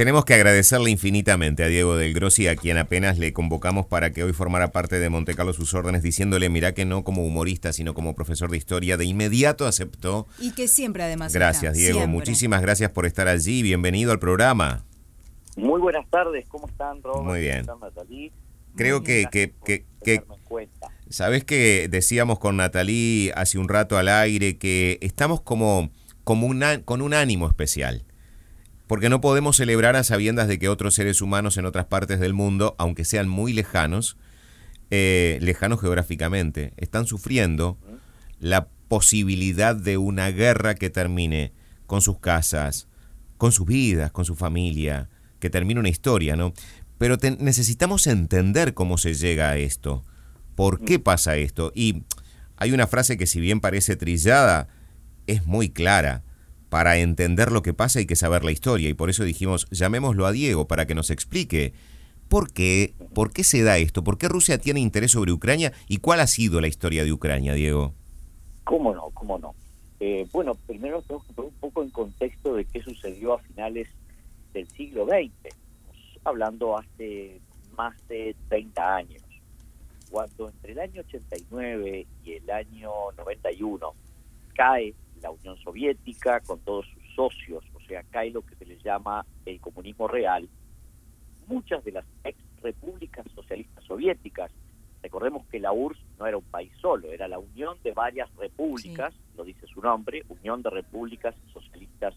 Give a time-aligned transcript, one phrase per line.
[0.00, 4.24] tenemos que agradecerle infinitamente a Diego del Grossi, a quien apenas le convocamos para que
[4.24, 7.92] hoy formara parte de Monte Carlo sus órdenes, diciéndole, mira que no como humorista, sino
[7.92, 10.26] como profesor de historia, de inmediato aceptó.
[10.38, 11.34] Y que siempre además.
[11.34, 12.06] Gracias, Diego.
[12.06, 13.62] Muchísimas gracias por estar allí.
[13.62, 14.86] Bienvenido al programa.
[15.58, 17.26] Muy buenas tardes, ¿cómo están, Robert?
[17.26, 17.66] Muy bien.
[18.76, 20.22] Creo que, que, que, que
[21.10, 25.90] Sabes que decíamos con Natalí hace un rato al aire que estamos como,
[26.24, 28.06] como una, con un ánimo especial
[28.90, 32.34] porque no podemos celebrar a sabiendas de que otros seres humanos en otras partes del
[32.34, 34.16] mundo, aunque sean muy lejanos,
[34.90, 37.78] eh, lejanos geográficamente, están sufriendo
[38.40, 41.52] la posibilidad de una guerra que termine
[41.86, 42.88] con sus casas,
[43.36, 46.52] con sus vidas, con su familia, que termine una historia, ¿no?
[46.98, 50.02] Pero necesitamos entender cómo se llega a esto,
[50.56, 51.70] por qué pasa esto.
[51.76, 52.02] Y
[52.56, 54.66] hay una frase que si bien parece trillada,
[55.28, 56.24] es muy clara
[56.70, 60.24] para entender lo que pasa hay que saber la historia y por eso dijimos, llamémoslo
[60.24, 61.74] a Diego para que nos explique
[62.28, 65.98] por qué, por qué se da esto, por qué Rusia tiene interés sobre Ucrania y
[65.98, 67.92] cuál ha sido la historia de Ucrania, Diego.
[68.62, 69.10] ¿Cómo no?
[69.10, 69.54] ¿Cómo no?
[69.98, 73.88] Eh, bueno, primero tenemos que poner un poco en contexto de qué sucedió a finales
[74.54, 75.54] del siglo XX,
[76.24, 77.40] hablando hace
[77.76, 79.22] más de 30 años,
[80.08, 83.92] cuando entre el año 89 y el año 91
[84.54, 88.82] cae la Unión Soviética con todos sus socios, o sea, cae lo que se les
[88.82, 90.48] llama el comunismo real,
[91.46, 94.52] muchas de las ex repúblicas socialistas soviéticas,
[95.02, 99.14] recordemos que la URSS no era un país solo, era la unión de varias repúblicas,
[99.36, 102.14] lo dice su nombre, Unión de Repúblicas Socialistas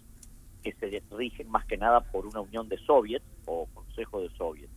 [0.64, 4.72] que se rigen más que nada por una unión de soviets o Consejo de Soviets.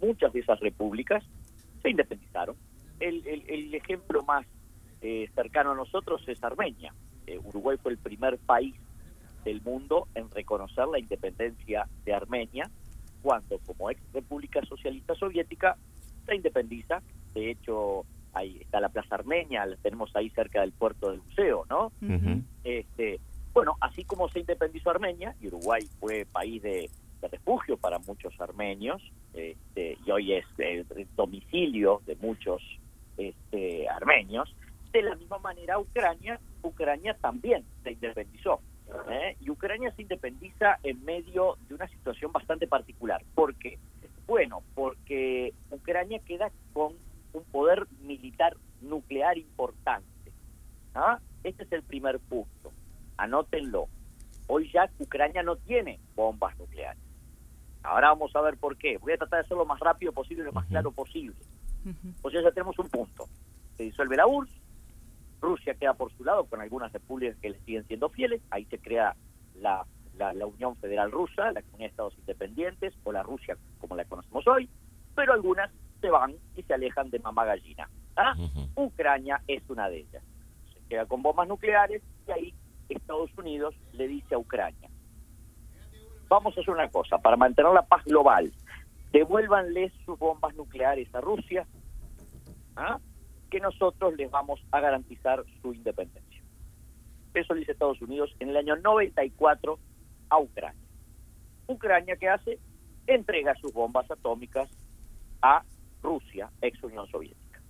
[0.00, 1.24] Muchas de esas repúblicas
[1.80, 2.56] se independizaron.
[3.00, 4.46] El, el, ejemplo más
[5.00, 6.94] eh, cercano a nosotros es Armenia.
[7.26, 8.74] Eh, Uruguay fue el primer país
[9.44, 12.70] del mundo en reconocer la independencia de Armenia,
[13.22, 15.76] cuando como ex República Socialista Soviética
[16.26, 17.02] se independiza.
[17.34, 21.64] De hecho, ahí está la Plaza Armenia, la tenemos ahí cerca del puerto del museo,
[21.68, 21.92] ¿no?
[22.64, 23.20] este,
[23.52, 26.90] bueno, así como se independizó Armenia, y Uruguay fue país de,
[27.30, 29.00] refugio para muchos armenios,
[29.32, 30.84] este, y hoy es el
[31.14, 32.60] domicilio de muchos
[33.16, 34.52] este, armenios,
[34.92, 36.40] de la misma manera Ucrania
[36.82, 38.60] Ucrania también se independizó.
[39.08, 39.36] ¿eh?
[39.40, 43.22] Y Ucrania se independiza en medio de una situación bastante particular.
[43.36, 43.78] ¿Por qué?
[44.26, 46.94] Bueno, porque Ucrania queda con
[47.32, 50.32] un poder militar nuclear importante.
[50.96, 51.20] ¿ah?
[51.44, 52.72] Este es el primer punto.
[53.16, 53.86] Anótenlo.
[54.48, 57.00] Hoy ya Ucrania no tiene bombas nucleares.
[57.84, 58.98] Ahora vamos a ver por qué.
[58.98, 61.36] Voy a tratar de hacerlo lo más rápido posible, lo más claro posible.
[62.22, 63.28] O sea, ya tenemos un punto.
[63.76, 64.51] Se disuelve la URSS,
[65.82, 69.16] queda por su lado con algunas repúblicas que le siguen siendo fieles, ahí se crea
[69.56, 69.84] la,
[70.16, 74.46] la, Unión Federal Rusa, la Comunidad de Estados Independientes o la Rusia como la conocemos
[74.46, 74.70] hoy,
[75.16, 77.90] pero algunas se van y se alejan de mamá gallina.
[78.14, 78.32] ¿ah?
[78.76, 80.22] Ucrania es una de ellas.
[80.72, 82.54] Se queda con bombas nucleares y ahí
[82.88, 84.88] Estados Unidos le dice a Ucrania,
[86.28, 88.52] vamos a hacer una cosa, para mantener la paz global,
[89.10, 91.66] devuélvanle sus bombas nucleares a Rusia,
[92.76, 93.00] ¿ah?
[93.52, 96.42] Que nosotros les vamos a garantizar su independencia.
[97.34, 99.78] Eso dice Estados Unidos en el año 94
[100.30, 100.88] a Ucrania.
[101.66, 102.58] Ucrania, ¿qué hace?
[103.06, 104.70] Entrega sus bombas atómicas
[105.42, 105.62] a
[106.02, 107.60] Rusia, ex Unión Soviética.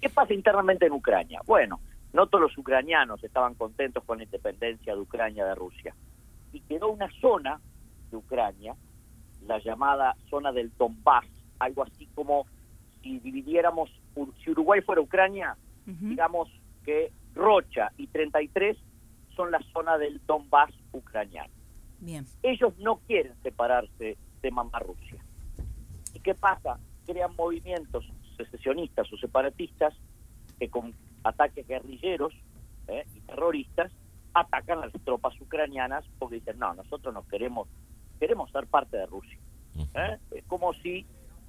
[0.00, 1.40] ¿Qué pasa internamente en Ucrania?
[1.46, 1.78] Bueno,
[2.12, 5.94] no todos los ucranianos estaban contentos con la independencia de Ucrania de Rusia.
[6.52, 7.60] Y quedó una zona
[8.10, 8.74] de Ucrania,
[9.46, 11.26] la llamada zona del Donbass,
[11.60, 12.46] algo así como
[13.02, 13.88] si dividiéramos,
[14.42, 16.48] si Uruguay fuera Ucrania, digamos
[16.84, 18.76] que Rocha y 33
[19.34, 21.52] son la zona del Donbass ucraniano.
[22.00, 22.26] Bien.
[22.42, 25.24] Ellos no quieren separarse de mamá Rusia.
[26.12, 26.78] ¿Y qué pasa?
[27.06, 28.04] Crean movimientos
[28.36, 29.94] secesionistas o separatistas
[30.58, 32.32] que con ataques guerrilleros
[32.88, 33.04] ¿eh?
[33.14, 33.90] y terroristas
[34.34, 37.68] atacan a las tropas ucranianas porque dicen, no, nosotros no queremos,
[38.18, 39.38] queremos ser parte de Rusia.
[39.94, 40.18] ¿eh?
[40.32, 41.06] Es como si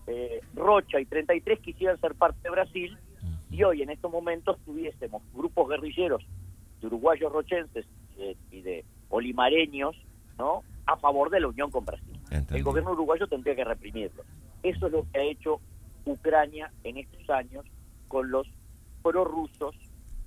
[0.07, 2.97] eh, Rocha y 33 quisieran ser parte de Brasil
[3.49, 6.25] y hoy en estos momentos tuviésemos grupos guerrilleros
[6.81, 7.85] de uruguayos rochenses
[8.51, 9.95] y de olimareños
[10.37, 10.63] ¿no?
[10.85, 12.19] a favor de la unión con Brasil.
[12.51, 14.23] El gobierno uruguayo tendría que reprimirlo.
[14.63, 15.59] Eso es lo que ha hecho
[16.05, 17.65] Ucrania en estos años
[18.07, 18.47] con los
[19.01, 19.75] prorrusos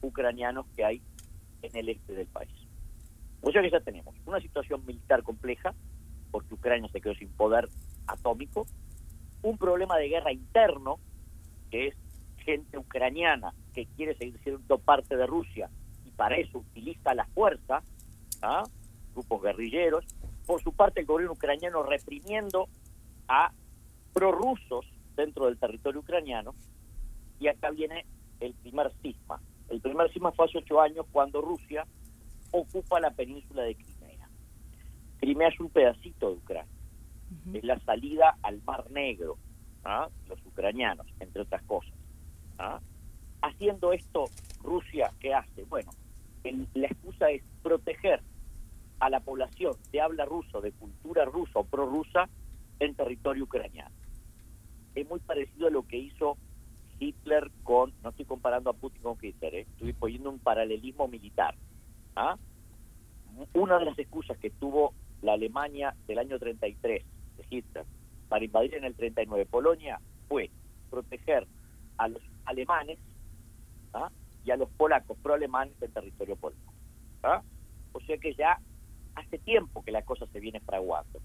[0.03, 1.03] ucranianos que hay
[1.63, 2.53] en el este del país.
[3.41, 5.75] O sea que ya tenemos una situación militar compleja,
[6.31, 7.69] porque Ucrania se quedó sin poder
[8.07, 8.67] atómico,
[9.43, 10.99] un problema de guerra interno,
[11.71, 11.95] que es
[12.39, 15.71] gente ucraniana que quiere seguir siendo parte de Rusia
[16.05, 17.83] y para eso utiliza la fuerza,
[18.43, 18.65] ¿ah?
[19.15, 20.05] grupos guerrilleros,
[20.47, 22.69] por su parte el gobierno ucraniano reprimiendo
[23.29, 23.53] a
[24.15, 26.55] prorrusos dentro del territorio ucraniano.
[27.39, 28.07] Y acá viene
[28.41, 29.41] el primer cisma.
[29.69, 31.87] El primer cisma fue hace ocho años cuando Rusia
[32.51, 34.29] ocupa la península de Crimea.
[35.21, 36.78] Crimea es un pedacito de Ucrania.
[37.53, 39.39] Es la salida al Mar Negro,
[39.85, 40.09] ¿ah?
[40.29, 41.95] los ucranianos, entre otras cosas.
[42.59, 42.81] ¿ah?
[43.43, 44.25] Haciendo esto,
[44.63, 45.65] Rusia, ¿qué hace?
[45.65, 45.91] Bueno,
[46.75, 48.23] la excusa es proteger
[49.01, 52.29] a la población de habla ruso, de cultura rusa o prorrusa
[52.81, 53.95] en territorio ucraniano.
[54.95, 56.37] Es muy parecido a lo que hizo
[56.99, 59.67] Hitler con, no estoy comparando a Putin con Hitler, ¿eh?
[59.73, 61.55] estoy poniendo un paralelismo militar.
[62.17, 62.37] ¿ah?
[63.55, 67.05] Una de las excusas que tuvo la Alemania del año 33
[67.51, 67.85] Hitler
[68.29, 70.51] para invadir en el 39 Polonia fue
[70.91, 71.47] proteger
[71.97, 72.99] a los alemanes
[73.95, 74.11] ¿ah?
[74.45, 76.73] y a los polacos pro-alemanes del territorio polaco.
[77.23, 77.43] ¿ah?
[77.93, 78.59] O sea que ya
[79.15, 81.21] hace tiempo que la cosa se viene fraguando.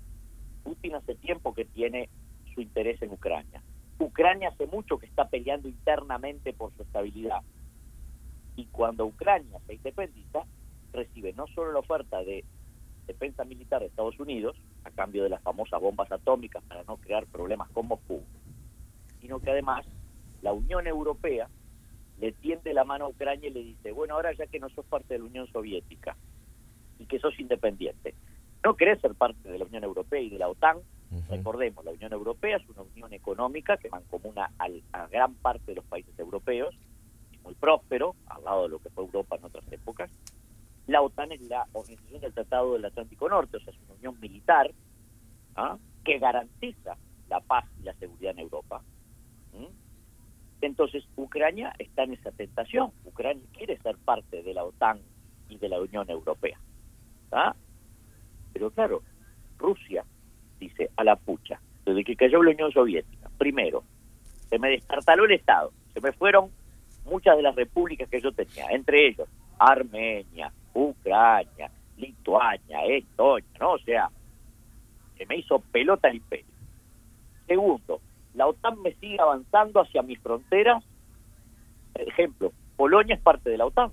[0.63, 2.10] Putin hace tiempo que tiene
[2.54, 3.62] su interés en Ucrania.
[4.00, 7.42] Ucrania hace mucho que está peleando internamente por su estabilidad.
[8.56, 10.44] Y cuando Ucrania se independiza,
[10.92, 12.44] recibe no solo la oferta de
[13.07, 17.25] defensa militar de Estados Unidos, a cambio de las famosas bombas atómicas para no crear
[17.27, 18.21] problemas con Moscú,
[19.21, 19.85] sino que además
[20.41, 21.47] la Unión Europea
[22.19, 24.85] le tiende la mano a Ucrania y le dice, bueno, ahora ya que no sos
[24.85, 26.15] parte de la Unión Soviética
[27.00, 28.13] y que sos independiente,
[28.63, 30.77] no querés ser parte de la Unión Europea y de la OTAN,
[31.29, 35.86] recordemos, la Unión Europea es una unión económica que mancomuna a gran parte de los
[35.86, 36.75] países europeos,
[37.44, 40.09] muy próspero, al lado de lo que fue Europa en otras épocas,
[40.88, 44.19] la OTAN es la organización del Tratado del Atlántico Norte, o sea, es una unión
[44.19, 44.71] militar
[45.56, 45.77] ¿ah?
[46.03, 46.97] que garantiza
[47.30, 48.81] la paz y la seguridad en Europa.
[50.62, 52.91] Entonces, Ucrania está en esa tentación.
[53.03, 55.01] Ucrania quiere ser parte de la OTAN
[55.50, 56.57] y de la Unión Europea.
[57.33, 57.53] ¿ah?
[58.53, 59.01] Pero claro,
[59.57, 60.06] Rusia
[60.59, 63.83] dice a la pucha, desde que cayó la Unión Soviética, primero,
[64.50, 66.50] se me descartaló el Estado, se me fueron
[67.03, 69.27] muchas de las repúblicas que yo tenía, entre ellos
[69.59, 73.73] Armenia, Ucrania, Lituania, Estonia, ¿no?
[73.73, 74.09] O sea,
[75.17, 76.45] se me hizo pelota el imperio.
[77.47, 78.01] Segundo,
[78.33, 80.83] la OTAN me sigue avanzando hacia mis fronteras.
[81.95, 83.91] Ejemplo, Polonia es parte de la OTAN.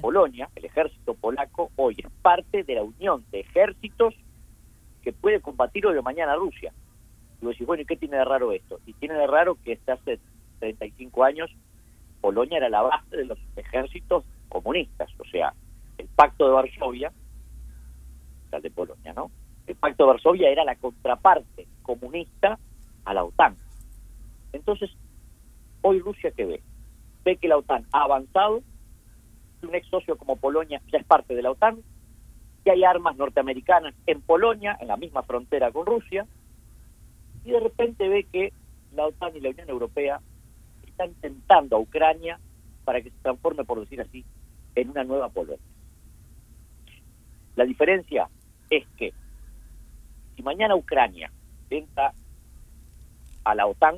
[0.00, 4.14] Polonia, el ejército polaco, hoy es parte de la unión de ejércitos
[5.02, 6.72] que puede combatir hoy o mañana Rusia.
[7.40, 8.78] Y vos decís, bueno, ¿y qué tiene de raro esto?
[8.86, 10.20] Y tiene de raro que hasta hace
[10.60, 11.50] 35 años
[12.20, 15.52] Polonia era la base de los ejércitos comunistas, o sea,
[16.02, 17.12] el pacto de Varsovia,
[18.50, 19.30] de Polonia, ¿no?
[19.66, 22.58] El pacto de Varsovia era la contraparte comunista
[23.04, 23.56] a la OTAN.
[24.52, 24.90] Entonces,
[25.80, 26.62] hoy Rusia qué ve?
[27.24, 28.62] Ve que la OTAN ha avanzado,
[29.62, 31.78] un ex socio como Polonia ya es parte de la OTAN,
[32.64, 36.26] que hay armas norteamericanas en Polonia, en la misma frontera con Rusia,
[37.44, 38.52] y de repente ve que
[38.92, 40.20] la OTAN y la Unión Europea
[40.84, 42.40] están tentando a Ucrania
[42.84, 44.24] para que se transforme, por decir así,
[44.74, 45.71] en una nueva Polonia.
[47.56, 48.28] La diferencia
[48.70, 49.12] es que
[50.34, 51.30] si mañana Ucrania
[51.70, 52.12] entra
[53.44, 53.96] a la OTAN,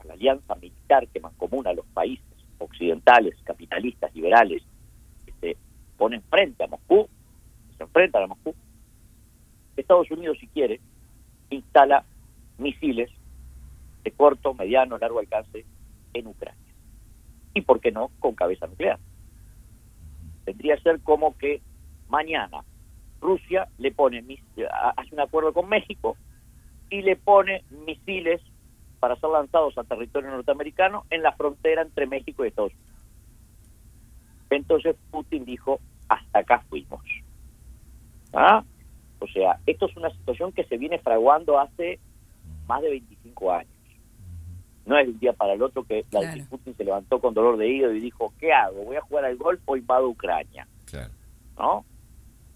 [0.00, 2.24] a la alianza militar que mancomuna a los países
[2.58, 4.62] occidentales, capitalistas, liberales,
[5.24, 5.56] que se
[5.96, 7.08] ponen frente a Moscú,
[7.76, 8.54] se enfrentan a Moscú,
[9.76, 10.80] Estados Unidos, si quiere,
[11.50, 12.04] instala
[12.58, 13.10] misiles
[14.04, 15.64] de corto, mediano, largo alcance
[16.12, 16.74] en Ucrania.
[17.54, 18.98] Y, ¿por qué no?, con cabeza nuclear.
[20.44, 21.60] Tendría que ser como que
[22.08, 22.64] mañana
[23.20, 24.24] Rusia le pone
[24.96, 26.16] hace un acuerdo con México
[26.88, 28.40] y le pone misiles
[28.98, 32.90] para ser lanzados a territorio norteamericano en la frontera entre México y Estados Unidos.
[34.50, 37.00] Entonces Putin dijo, hasta acá fuimos.
[38.32, 38.64] ¿Ah?
[39.20, 41.98] O sea, esto es una situación que se viene fraguando hace
[42.66, 43.72] más de 25 años.
[44.86, 47.56] No es de un día para el otro que Vladimir Putin se levantó con dolor
[47.56, 48.84] de hígado y dijo, ¿qué hago?
[48.84, 50.66] ¿Voy a jugar al golf o invado Ucrania?
[51.56, 51.84] ¿No?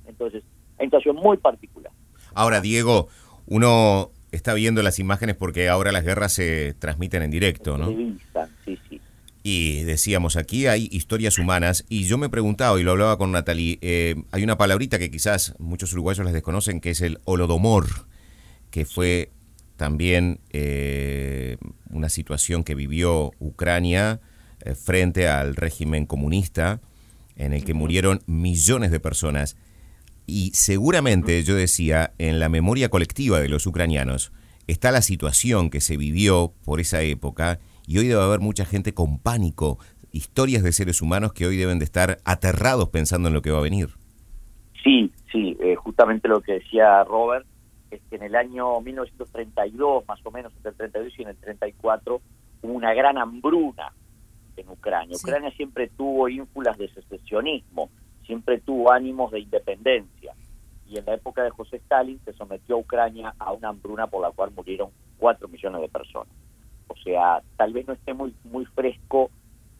[0.06, 1.92] Entonces, es una situación muy particular.
[2.34, 3.08] Ahora, Diego,
[3.46, 7.88] uno está viendo las imágenes porque ahora las guerras se transmiten en directo, ¿no?
[8.64, 9.00] Sí, sí.
[9.46, 13.78] Y decíamos, aquí hay historias humanas y yo me preguntaba, y lo hablaba con Natalie,
[13.82, 17.86] eh, hay una palabrita que quizás muchos uruguayos les desconocen, que es el holodomor,
[18.70, 19.30] que fue
[19.76, 21.58] también eh,
[21.90, 24.20] una situación que vivió Ucrania
[24.60, 26.80] eh, frente al régimen comunista,
[27.36, 29.56] en el que murieron millones de personas.
[30.26, 34.32] Y seguramente, yo decía, en la memoria colectiva de los ucranianos
[34.66, 38.94] está la situación que se vivió por esa época y hoy debe haber mucha gente
[38.94, 39.78] con pánico,
[40.12, 43.58] historias de seres humanos que hoy deben de estar aterrados pensando en lo que va
[43.58, 43.90] a venir.
[44.82, 47.46] Sí, sí, eh, justamente lo que decía Robert,
[47.90, 51.36] es que en el año 1932, más o menos, entre el 32 y en el
[51.36, 52.20] 34,
[52.62, 53.92] hubo una gran hambruna
[54.56, 55.16] en Ucrania.
[55.16, 57.90] Ucrania siempre tuvo ínfulas de secesionismo,
[58.26, 60.34] siempre tuvo ánimos de independencia.
[60.86, 64.22] Y en la época de José Stalin se sometió a Ucrania a una hambruna por
[64.22, 66.32] la cual murieron 4 millones de personas.
[66.88, 69.30] O sea, tal vez no esté muy, muy fresco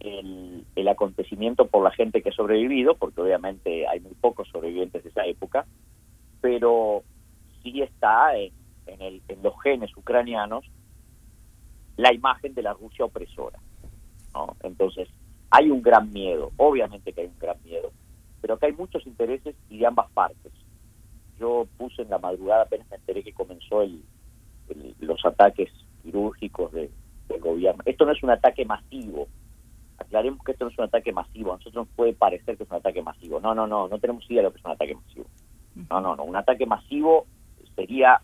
[0.01, 5.03] el, el acontecimiento por la gente que ha sobrevivido, porque obviamente hay muy pocos sobrevivientes
[5.03, 5.67] de esa época,
[6.41, 7.03] pero
[7.63, 8.53] sí está en,
[9.01, 10.65] el, en los genes ucranianos
[11.97, 13.59] la imagen de la Rusia opresora.
[14.63, 15.09] Entonces,
[15.51, 17.93] hay un gran miedo, obviamente que hay un gran miedo,
[18.45, 20.53] pero que hay muchos intereses y de ambas partes.
[21.41, 24.03] Yo puse en la madrugada, apenas me enteré que comenzó el,
[25.01, 25.73] los ataques
[26.03, 26.91] quirúrgicos de,
[27.27, 27.83] del gobierno.
[27.87, 29.29] Esto no es un ataque masivo,
[29.97, 32.71] aclaremos que esto no es un ataque masivo, a nosotros nos puede parecer que es
[32.71, 33.41] un ataque masivo.
[33.41, 35.25] No, no, no, no tenemos idea de lo que es un ataque masivo.
[35.89, 37.25] No, no, no, un ataque masivo
[37.75, 38.21] sería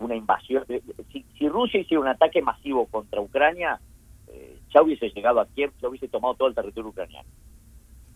[0.00, 0.64] una invasión.
[1.12, 3.80] Si, si Rusia hiciera un ataque masivo contra Ucrania,
[4.26, 7.28] eh, ya hubiese llegado a Kiev, ya hubiese tomado todo el territorio ucraniano.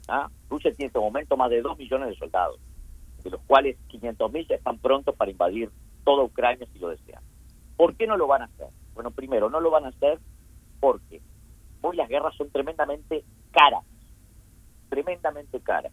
[0.08, 0.30] ¿Ah?
[0.48, 2.60] Rusia tiene en este momento más de 2 millones de soldados,
[3.25, 5.70] de los cuales 500.000 ya están prontos para invadir
[6.04, 7.22] toda Ucrania si lo desean.
[7.76, 8.68] ¿Por qué no lo van a hacer?
[8.94, 10.18] Bueno, primero, no lo van a hacer
[10.80, 11.20] porque
[11.82, 13.84] hoy las guerras son tremendamente caras,
[14.88, 15.92] tremendamente caras.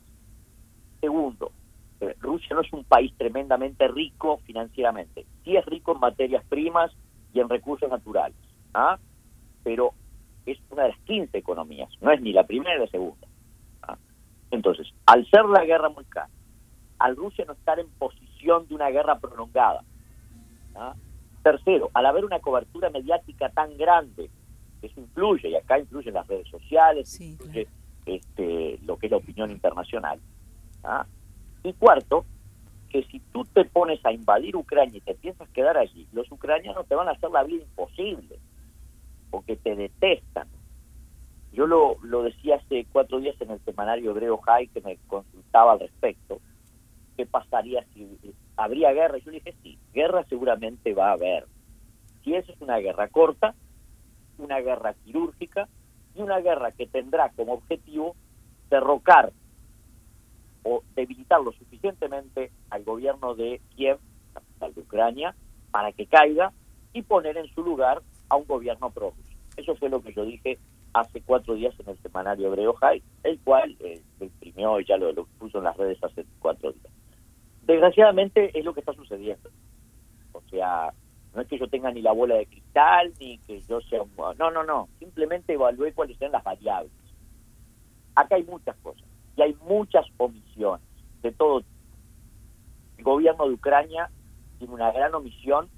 [1.01, 1.51] Segundo,
[1.99, 5.25] eh, Rusia no es un país tremendamente rico financieramente.
[5.43, 6.91] Sí es rico en materias primas
[7.33, 8.37] y en recursos naturales,
[8.73, 8.99] ¿ah?
[9.63, 9.93] pero
[10.45, 13.27] es una de las 15 economías, no es ni la primera ni la segunda.
[14.53, 16.29] Entonces, al ser la guerra muy cara,
[16.99, 19.83] al Rusia no estar en posición de una guerra prolongada,
[20.75, 20.93] ¿ah?
[21.41, 24.29] tercero, al haber una cobertura mediática tan grande,
[24.83, 27.67] eso influye, y acá influyen las redes sociales, influye
[28.05, 30.19] este, lo que es la opinión internacional,
[30.83, 31.07] ¿ah?
[31.63, 32.23] Y cuarto,
[32.89, 36.85] que si tú te pones a invadir Ucrania y te piensas quedar allí, los ucranianos
[36.87, 38.37] te van a hacer la vida imposible,
[39.31, 40.47] porque te detestan.
[41.53, 45.73] Yo lo, lo decía hace cuatro días en el semanario hebreo High que me consultaba
[45.73, 46.39] al respecto,
[47.15, 48.07] qué pasaría si
[48.57, 49.19] habría guerra.
[49.19, 51.45] Yo dije, sí, guerra seguramente va a haber.
[52.23, 53.53] Si eso es una guerra corta,
[54.39, 55.69] una guerra quirúrgica
[56.15, 58.15] y una guerra que tendrá como objetivo
[58.71, 59.31] derrocar
[60.63, 63.99] o debilitar lo suficientemente al gobierno de Kiev,
[64.33, 65.35] capital de Ucrania,
[65.69, 66.51] para que caiga
[66.93, 69.13] y poner en su lugar a un gobierno pro
[69.55, 70.57] Eso fue lo que yo dije
[70.93, 74.97] hace cuatro días en el semanario hebreo High, el cual eh, lo imprimió y ya
[74.97, 76.93] lo, puso en las redes hace cuatro días.
[77.63, 79.49] Desgraciadamente es lo que está sucediendo.
[80.33, 80.93] O sea,
[81.33, 84.11] no es que yo tenga ni la bola de cristal, ni que yo sea un...
[84.37, 84.87] No, no, no.
[84.99, 86.91] Simplemente evalué cuáles son las variables.
[88.15, 89.03] Acá hay muchas cosas
[89.35, 90.85] y hay muchas omisiones
[91.21, 91.73] de todo tipo.
[92.97, 94.11] El gobierno de Ucrania
[94.59, 95.69] tiene una gran omisión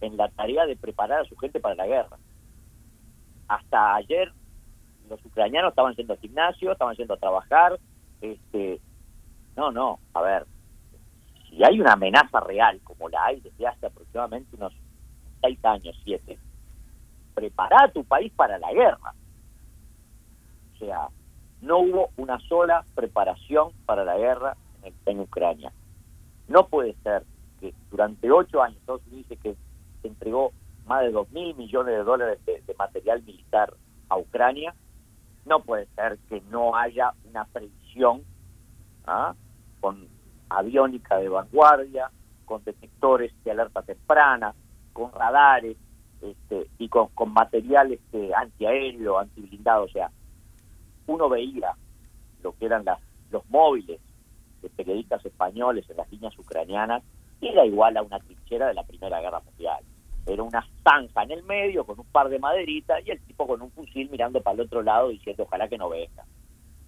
[0.00, 2.18] en la tarea de preparar a su gente para la guerra.
[3.46, 4.32] Hasta ayer
[5.08, 7.78] los ucranianos estaban yendo al gimnasio, estaban yendo a trabajar.
[8.20, 8.80] Este,
[9.56, 10.46] no, no, a ver,
[11.48, 14.72] si hay una amenaza real como la hay desde hace aproximadamente unos
[15.40, 16.38] seis años, siete,
[17.34, 19.14] prepara a tu país para la guerra.
[20.74, 21.08] O sea,
[21.60, 24.56] no hubo una sola preparación para la guerra
[25.06, 25.72] en, Ucrania.
[26.48, 27.24] No puede ser
[27.60, 29.56] que durante ocho años Estados Unidos dice que
[30.02, 30.52] se entregó
[30.86, 33.74] más de dos mil millones de dólares de, material militar
[34.08, 34.74] a Ucrania.
[35.46, 38.22] No puede ser que no haya una previsión
[39.06, 39.34] ¿ah?
[39.80, 40.08] con
[40.48, 42.10] aviónica de vanguardia,
[42.44, 44.54] con detectores de alerta temprana,
[44.92, 45.76] con radares
[46.20, 49.84] este, y con, con material este, antiaéreo, antiblindado.
[49.84, 50.10] O sea,
[51.06, 51.72] uno veía
[52.42, 53.00] lo que eran las,
[53.30, 54.00] los móviles
[54.62, 57.02] de periodistas españoles en las líneas ucranianas,
[57.40, 59.84] era igual a una trinchera de la Primera Guerra Mundial.
[60.26, 63.62] Era una zanja en el medio con un par de maderitas y el tipo con
[63.62, 66.24] un fusil mirando para el otro lado diciendo ojalá que no venga.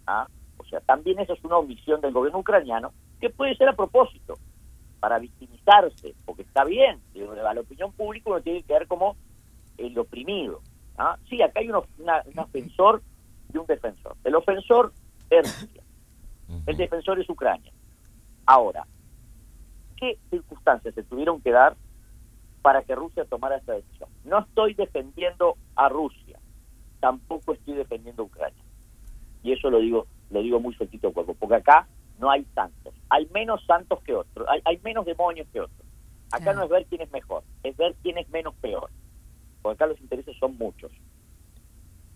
[0.07, 0.26] ¿Ah?
[0.57, 4.35] O sea, también eso es una omisión del gobierno ucraniano que puede ser a propósito,
[5.00, 9.16] para victimizarse, porque está bien, a la opinión pública uno tiene que ver como
[9.76, 10.61] el oprimido.
[10.97, 11.16] ¿ah?
[11.28, 11.76] Sí, acá hay un
[12.37, 13.02] ofensor
[13.52, 14.16] y un defensor.
[14.25, 14.92] El ofensor
[15.30, 15.83] es Rusia,
[16.66, 17.73] el defensor es Ucrania.
[18.47, 18.87] Ahora,
[19.97, 21.76] ¿qué circunstancias se tuvieron que dar
[22.69, 24.11] para que Rusia tomara esta decisión?
[24.25, 26.39] No estoy defendiendo a Rusia,
[27.01, 28.63] tampoco estoy defendiendo a Ucrania.
[29.43, 33.27] Y eso lo digo, lo digo muy sueltito cuerpo, porque acá no hay santos, hay
[33.33, 35.81] menos santos que otros, hay, menos demonios que otros.
[36.31, 38.91] Acá no es ver quién es mejor, es ver quién es menos peor.
[39.63, 40.93] Porque acá los intereses son muchos.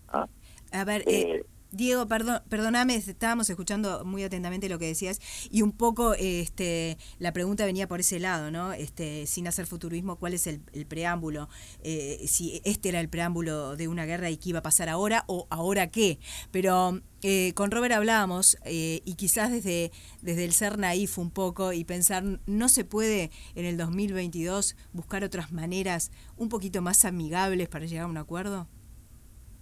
[0.09, 5.71] A ver, eh, Diego, perdón, perdóname, estábamos escuchando muy atentamente lo que decías y un
[5.71, 8.73] poco este, la pregunta venía por ese lado, ¿no?
[8.73, 11.49] Este, sin hacer futurismo, ¿cuál es el, preámbulo?
[11.83, 15.23] Eh, si este era el preámbulo de una guerra y qué iba a pasar ahora
[15.25, 16.19] o ahora qué.
[16.51, 19.89] Pero eh, con Robert hablábamos eh, y quizás desde,
[20.21, 25.23] desde el ser naif un poco y pensar, ¿no se puede en el 2022 buscar
[25.23, 28.67] otras maneras un poquito más amigables para llegar a un acuerdo?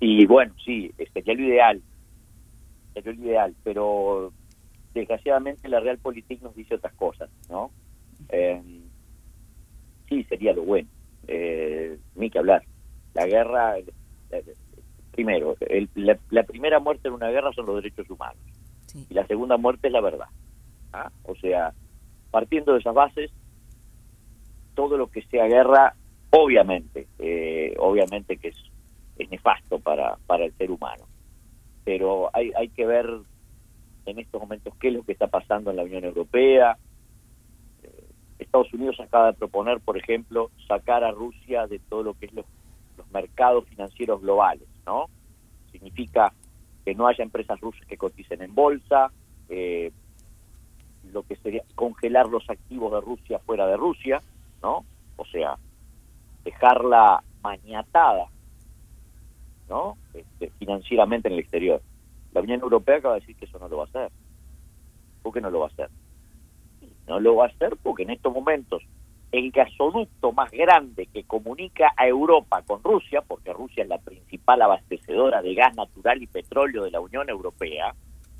[0.01, 1.81] Y bueno, sí, sería lo ideal
[2.95, 4.33] es lo ideal, pero
[4.93, 7.71] desgraciadamente la Realpolitik nos dice otras cosas, ¿no?
[8.29, 8.61] Eh,
[10.09, 10.89] sí, sería lo bueno,
[11.27, 12.63] eh, ni que hablar.
[13.13, 13.85] La guerra, eh,
[15.11, 15.55] primero,
[15.95, 18.41] la, primera muerte en una guerra son los derechos humanos
[19.09, 20.27] y la segunda muerte es la verdad.
[20.93, 21.11] ¿ah?
[21.23, 21.73] O sea,
[22.29, 23.31] partiendo de esas bases,
[24.75, 25.95] todo lo que sea guerra,
[26.31, 28.57] obviamente, eh, obviamente que es,
[29.17, 31.10] es nefasto para, para el ser humano
[31.83, 33.07] pero hay, hay que ver
[34.05, 36.77] en estos momentos qué es lo que está pasando en la Unión Europea.
[37.83, 38.05] Eh,
[38.39, 42.33] Estados Unidos acaba de proponer, por ejemplo, sacar a Rusia de todo lo que es
[42.33, 42.45] los,
[43.11, 45.07] mercados financieros globales, ¿no?
[45.71, 46.31] Significa
[46.85, 49.11] que no haya empresas rusas que coticen en bolsa,
[49.49, 49.91] eh,
[51.11, 54.21] lo que sería congelar los activos de Rusia fuera de Rusia,
[54.61, 54.85] ¿no?
[55.17, 55.57] O sea,
[56.45, 58.27] dejarla maniatada
[59.71, 59.97] ¿no?
[60.13, 61.81] Este, financieramente en el exterior.
[62.33, 64.11] La Unión Europea acaba de decir que eso no lo va a hacer.
[65.23, 65.89] ¿Por qué no lo va a hacer?
[67.07, 68.83] No lo va a hacer porque en estos momentos
[69.31, 74.61] el gasoducto más grande que comunica a Europa con Rusia, porque Rusia es la principal
[74.61, 77.95] abastecedora de gas natural y petróleo de la Unión Europea,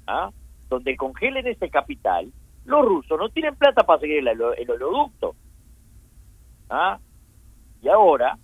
[0.07, 0.31] ¿ah?
[0.69, 2.29] donde congelen ese capital,
[2.65, 5.35] los rusos no tienen plata para seguir el, el oleoducto.
[6.69, 6.99] ¿ah?
[7.81, 8.37] Y ahora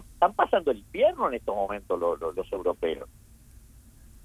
[0.00, 3.08] están, pasando el invierno en estos momentos los, europeos.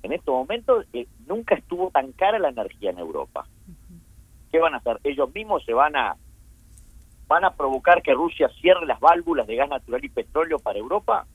[0.04, 3.48] En estos momentos eh, nunca estuvo tan cara la energía en Europa.
[4.52, 5.00] ¿Qué van a hacer?
[5.04, 6.16] Ellos mismos se van a
[7.28, 11.28] van a provocar que Rusia cierre las válvulas de gas natural y petróleo para Europa.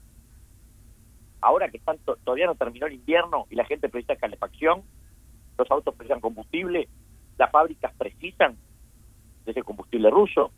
[1.39, 4.83] Ahora que están todavía no terminó el invierno y la gente precisa calefacción,
[5.57, 6.89] los autos precisan combustible,
[7.37, 8.57] las fábricas precisan
[9.45, 10.51] de ese combustible ruso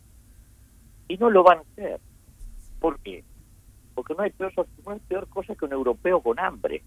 [1.07, 1.99] y no lo van a hacer.
[2.79, 3.23] ¿Por qué?
[3.97, 4.53] Porque no hay, peor,
[4.85, 6.83] no hay peor cosa que un europeo con hambre.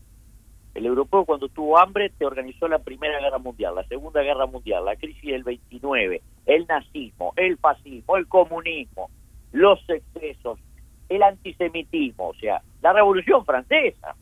[0.76, 4.84] El europeo cuando tuvo hambre te organizó la Primera Guerra Mundial, la Segunda Guerra Mundial,
[4.84, 9.10] la crisis del 29, el nazismo, el fascismo, el comunismo,
[9.50, 10.60] los excesos,
[11.08, 14.14] el antisemitismo, o sea, la Revolución Francesa.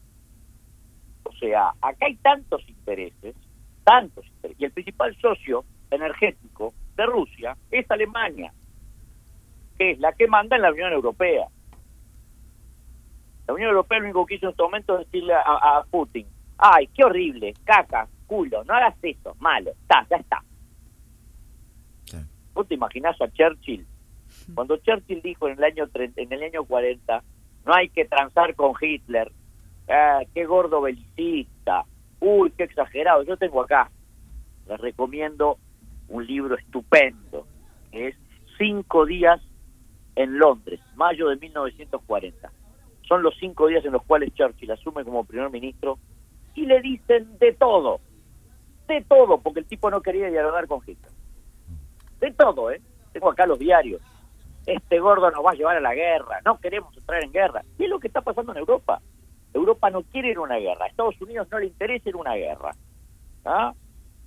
[1.24, 3.36] O sea, acá hay tantos intereses,
[3.84, 8.50] tantos intereses, y el principal socio energético de Rusia es Alemania,
[9.76, 11.48] que es la que manda en la Unión Europea.
[13.48, 16.26] La Unión Europea lo único que hizo en este momento es decirle a, Putin,
[16.58, 20.44] ay, qué horrible, caca, culo, no hagas eso, malo, está, ya está.
[22.52, 23.86] ¿Vos te imaginás a Churchill?
[24.54, 27.22] Cuando Churchill dijo en el año en el año 40,
[27.64, 29.32] no hay que transar con Hitler,
[29.88, 31.86] ah, qué gordo belicista,
[32.20, 33.90] uy, qué exagerado, yo tengo acá,
[34.66, 35.56] les recomiendo
[36.08, 37.46] un libro estupendo,
[37.92, 38.16] que es
[38.58, 39.40] Cinco días
[40.16, 42.57] en Londres, mayo de 1940
[43.08, 45.98] son los cinco días en los cuales Churchill asume como primer ministro
[46.54, 48.00] y le dicen de todo,
[48.86, 51.12] de todo, porque el tipo no quería dialogar con Hitler.
[52.20, 52.80] De todo, ¿eh?
[53.12, 54.02] Tengo acá los diarios.
[54.66, 57.62] Este gordo nos va a llevar a la guerra, no queremos entrar en guerra.
[57.78, 59.00] ¿Qué es lo que está pasando en Europa?
[59.54, 62.18] Europa no quiere ir a una guerra, a Estados Unidos no le interesa ir a
[62.18, 62.70] una guerra.
[63.44, 63.72] ¿Ah?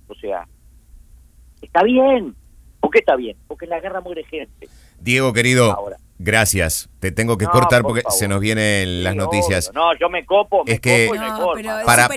[0.08, 0.48] O sea,
[1.60, 2.34] está bien.
[2.80, 3.36] ¿Por qué está bien?
[3.46, 4.68] Porque la guerra muere gente.
[5.02, 6.88] Diego, querido, Ahora, Gracias.
[7.00, 9.72] Te tengo que cortar porque se nos vienen las noticias.
[9.74, 11.10] No, yo me copo, me es que
[11.84, 12.08] para,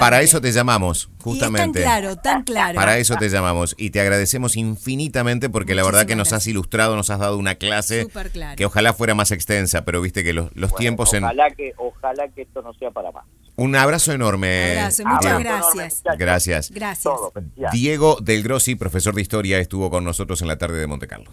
[0.00, 1.82] para eso te llamamos, justamente.
[1.82, 2.74] tan claro, tan claro.
[2.74, 6.96] Para eso te llamamos y te agradecemos infinitamente porque la verdad que nos has ilustrado,
[6.96, 8.08] nos has dado una clase
[8.56, 12.42] que ojalá fuera más extensa, pero viste que los, los tiempos ojalá Que, ojalá que
[12.42, 13.24] esto no sea para más.
[13.56, 14.72] Un abrazo enorme.
[14.72, 16.02] Un abrazo, muchas gracias.
[16.18, 16.70] gracias.
[16.72, 17.14] Gracias.
[17.72, 21.30] Diego Del Grossi, profesor de historia, estuvo con nosotros en la tarde de Monte Carlo.